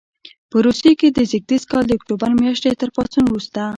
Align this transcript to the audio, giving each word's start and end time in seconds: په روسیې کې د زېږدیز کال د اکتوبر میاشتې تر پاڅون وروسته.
په 0.49 0.57
روسیې 0.65 0.93
کې 0.99 1.07
د 1.11 1.19
زېږدیز 1.31 1.63
کال 1.71 1.83
د 1.87 1.91
اکتوبر 1.99 2.31
میاشتې 2.41 2.79
تر 2.81 2.89
پاڅون 2.95 3.23
وروسته. 3.27 3.61